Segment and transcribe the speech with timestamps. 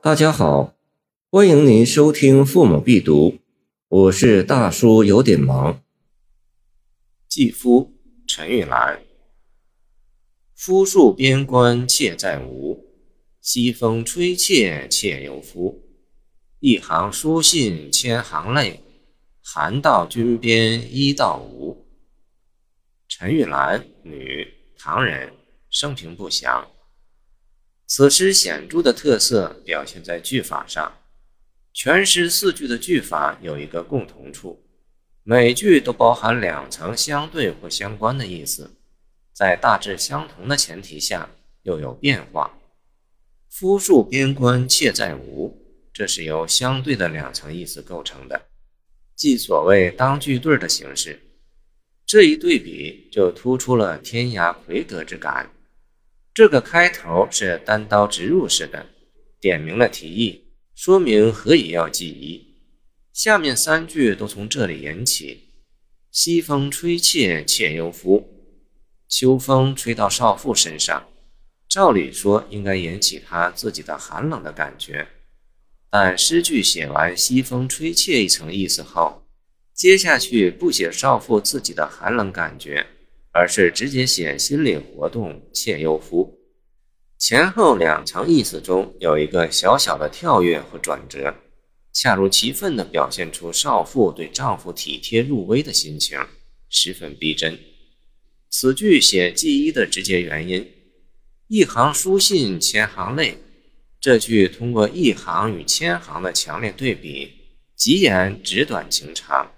[0.00, 0.76] 大家好，
[1.28, 3.30] 欢迎您收听《父母必读》，
[3.88, 5.82] 我是大叔，有点忙。
[7.28, 7.92] 继夫
[8.24, 9.02] 陈玉兰，
[10.54, 12.86] 夫戍边关妾在吴，
[13.40, 15.82] 西风吹妾妾犹夫。
[16.60, 18.80] 一行书信千行泪，
[19.42, 21.84] 寒到军边衣到吴。
[23.08, 24.46] 陈玉兰，女，
[24.78, 25.32] 唐人，
[25.68, 26.68] 生平不详。
[27.90, 30.98] 此诗显著的特色表现在句法上，
[31.72, 34.62] 全诗四句的句法有一个共同处，
[35.22, 38.72] 每句都包含两层相对或相关的意思，
[39.32, 41.30] 在大致相同的前提下
[41.62, 42.58] 又有变化。
[43.48, 45.56] 夫戍边关妾在吴，
[45.90, 48.48] 这是由相对的两层意思构成的，
[49.16, 51.18] 即所谓当句对的形式。
[52.04, 55.50] 这一对比就突出了天涯魁德之感。
[56.38, 58.86] 这个开头是单刀直入式的，
[59.40, 62.60] 点明了题意，说明何以要记忆。
[63.12, 65.48] 下面三句都从这里引起：
[66.12, 68.24] 西风吹妾妾犹夫，
[69.08, 71.08] 秋风吹到少妇身上，
[71.68, 75.08] 照理说应该引起她自己的寒冷的感觉。
[75.90, 79.24] 但诗句写完西风吹妾一层意思后，
[79.74, 82.86] 接下去不写少妇自己的寒冷感觉。
[83.30, 86.37] 而是直接写心理活动，妾忧夫，
[87.18, 91.34] 前后两层意思中有一个小小的跳跃和转折，
[91.92, 96.16] 恰如其分地表现出少妇对丈夫体贴入微的心情，
[96.68, 97.58] 十分逼真。
[98.48, 100.70] 此句写记忆的直接原因，
[101.48, 103.38] 一行书信千行泪，
[104.00, 107.32] 这句通过一行与千行的强烈对比，
[107.74, 109.50] 极言纸短情长。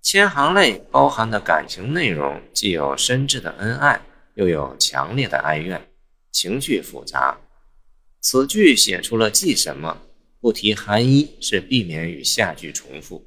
[0.00, 4.00] 千行泪包含的感情内容，既有深挚的恩爱，
[4.34, 5.87] 又有强烈的哀怨，
[6.40, 7.36] 情绪复杂。
[8.20, 10.02] 此句写出了记什么，
[10.40, 13.26] 不提寒衣是避免与下句重复，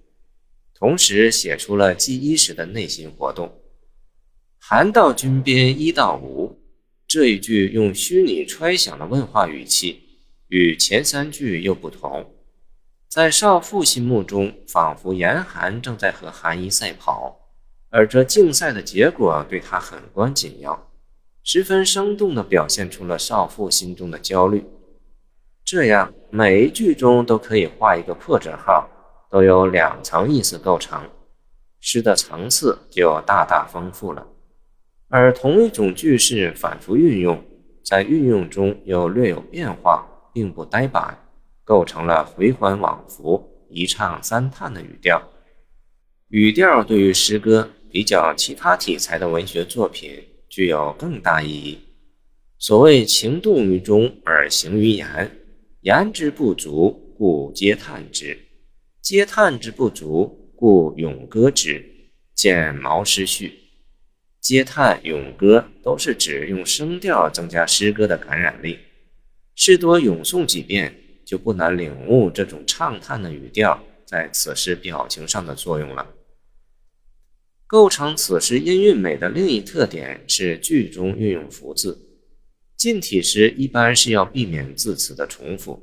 [0.74, 3.60] 同时写出了记衣时的内心活动。
[4.58, 6.58] 寒到军边衣到无，
[7.06, 10.02] 这一句用虚拟揣想的问话语气，
[10.48, 12.34] 与前三句又不同。
[13.10, 17.42] 在少妇心目中，仿佛严寒正在和寒衣赛跑，
[17.90, 20.91] 而这竞赛的结果对他很关紧要，
[21.44, 24.66] 十分生动地表现出了少妇心中的焦虑。
[25.64, 28.90] 这样，每一句中都可以画一个破折号，
[29.30, 31.10] 都有两层意思构成，
[31.80, 34.28] 诗的层次就大大丰富了。
[35.10, 37.44] 而同一种句式反复运用，
[37.84, 41.18] 在运用中又略有变化，并不呆板。
[41.64, 45.22] 构成了回环往复、一唱三叹的语调。
[46.28, 50.12] 语调对于诗歌比较其他题材的文学作品
[50.52, 51.80] 具有更大意义。
[52.60, 55.32] 所谓情动于中而行于言，
[55.80, 58.38] 言之不足，故嗟叹之；
[59.02, 61.84] 嗟叹之不足，故咏歌之。
[62.36, 63.48] 见《毛诗序》，
[64.42, 68.78] 嗟叹、咏歌都是指用声调增加诗歌的感染力。
[69.56, 70.98] 诗多咏诵几遍。
[71.24, 76.06] 就不难领悟这种畅叹的语调在此诗表情上的作用了。
[77.72, 82.20] 构成此诗音韵美的另一特点是句中运用福字。
[82.76, 85.82] 近体诗一般是要避免字词的重复，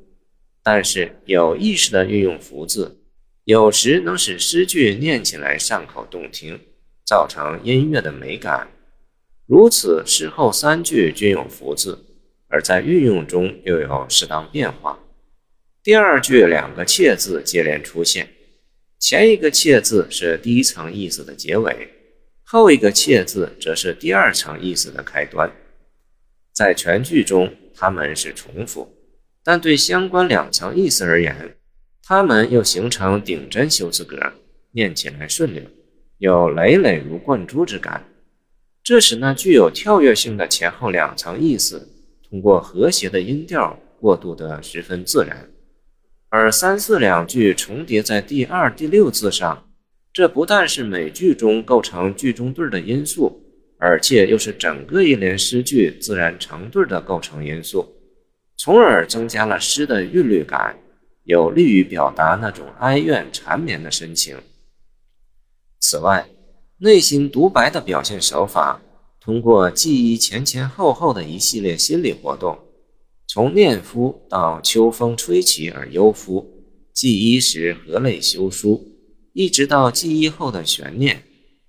[0.62, 3.00] 但是有意识的运用福字，
[3.44, 6.60] 有时能使诗句念起来上口动听，
[7.06, 8.69] 造成音乐的美感。
[9.47, 12.04] 如此，诗后三句均有福字，
[12.48, 14.98] 而在运用中又有适当变化。
[15.82, 18.28] 第二句两个“切”字接连出现，
[18.98, 21.88] 前一个“切”字是第一层意思的结尾，
[22.42, 25.50] 后一个“切”字则是第二层意思的开端。
[26.53, 28.92] 在全句中，它们是重复，
[29.44, 31.56] 但对相关两层意思而言，
[32.03, 34.16] 它们又形成顶针修辞格，
[34.72, 35.62] 念起来顺溜，
[36.19, 38.04] 有累累如贯珠之感。
[38.82, 41.88] 这使那具有跳跃性的前后两层意思，
[42.28, 45.48] 通过和谐的音调过渡得十分自然。
[46.30, 49.66] 而三四两句重叠在第二、第六字上，
[50.13, 53.41] 这不但是每句中构成句中对的因素，
[53.78, 57.95] 而且又是整个一联诗句自然成对的构成因素，
[58.57, 60.77] 从而增加了诗的韵律感，
[61.25, 64.36] 有利于表达那种哀怨缠绵的深情。
[65.80, 66.28] 此外，
[66.78, 68.83] 内心独白的表现手法，
[69.19, 72.59] 通过记忆前前后后的一系列心理活动。
[73.30, 76.65] 从念夫到秋风吹起而忧夫，
[76.95, 78.83] 记衣时何泪休书，
[79.34, 81.25] 一直到记忆后的悬念，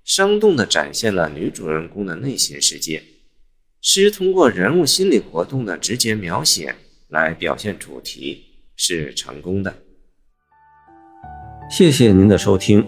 [0.06, 3.04] 生动地展现了女主人公的内心世界。
[3.82, 6.76] 诗通过人物心理活动的直接描写
[7.10, 8.42] 来表现主题，
[8.78, 9.76] 是成功的。
[11.70, 12.88] 谢谢您的收听，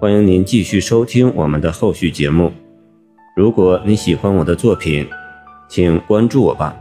[0.00, 2.52] 欢迎您继续收听我们的后续节目。
[3.36, 5.08] 如果你喜欢我的作品，
[5.68, 6.76] 请关注我吧。